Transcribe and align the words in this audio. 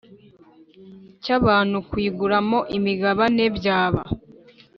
Cy 1.23 1.29
abantu 1.37 1.77
kuyiguramo 1.87 2.59
imigabane 2.77 3.43
byaba 3.57 4.01